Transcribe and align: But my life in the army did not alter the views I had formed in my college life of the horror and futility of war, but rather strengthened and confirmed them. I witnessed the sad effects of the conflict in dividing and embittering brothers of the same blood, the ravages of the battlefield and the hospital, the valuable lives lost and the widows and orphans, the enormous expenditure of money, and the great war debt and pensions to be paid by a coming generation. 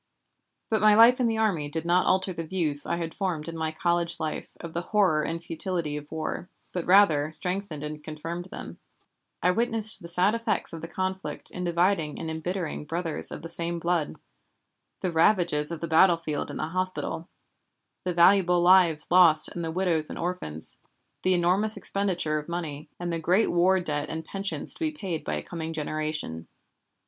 But 0.67 0.81
my 0.81 0.95
life 0.95 1.19
in 1.19 1.27
the 1.27 1.37
army 1.37 1.69
did 1.69 1.85
not 1.85 2.07
alter 2.07 2.33
the 2.33 2.43
views 2.43 2.87
I 2.87 2.95
had 2.97 3.13
formed 3.13 3.47
in 3.47 3.55
my 3.55 3.69
college 3.71 4.19
life 4.19 4.49
of 4.59 4.73
the 4.73 4.81
horror 4.81 5.21
and 5.21 5.43
futility 5.43 5.95
of 5.95 6.11
war, 6.11 6.49
but 6.71 6.87
rather 6.87 7.31
strengthened 7.31 7.83
and 7.83 8.03
confirmed 8.03 8.45
them. 8.45 8.79
I 9.43 9.51
witnessed 9.51 10.01
the 10.01 10.07
sad 10.07 10.33
effects 10.33 10.73
of 10.73 10.81
the 10.81 10.87
conflict 10.87 11.51
in 11.51 11.63
dividing 11.65 12.17
and 12.17 12.31
embittering 12.31 12.85
brothers 12.85 13.29
of 13.31 13.43
the 13.43 13.47
same 13.47 13.77
blood, 13.77 14.15
the 15.01 15.11
ravages 15.11 15.69
of 15.71 15.81
the 15.81 15.87
battlefield 15.87 16.49
and 16.49 16.57
the 16.57 16.69
hospital, 16.69 17.29
the 18.03 18.11
valuable 18.11 18.61
lives 18.61 19.11
lost 19.11 19.49
and 19.49 19.63
the 19.63 19.69
widows 19.69 20.09
and 20.09 20.17
orphans, 20.17 20.79
the 21.21 21.35
enormous 21.35 21.77
expenditure 21.77 22.39
of 22.39 22.49
money, 22.49 22.89
and 22.99 23.13
the 23.13 23.19
great 23.19 23.51
war 23.51 23.79
debt 23.79 24.09
and 24.09 24.25
pensions 24.25 24.73
to 24.73 24.79
be 24.79 24.89
paid 24.89 25.23
by 25.23 25.35
a 25.35 25.43
coming 25.43 25.73
generation. 25.73 26.47